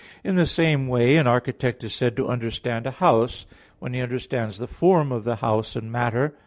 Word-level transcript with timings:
In 0.23 0.33
the 0.33 0.47
same 0.47 0.87
way, 0.87 1.15
an 1.17 1.27
architect 1.27 1.83
is 1.83 1.93
said 1.93 2.17
to 2.17 2.27
understand 2.27 2.87
a 2.87 2.97
house, 2.97 3.45
when 3.77 3.93
he 3.93 4.01
understands 4.01 4.57
the 4.57 4.65
form 4.65 5.11
of 5.11 5.25
the 5.25 5.35
house 5.35 5.75
in 5.75 5.91
matter. 5.91 6.33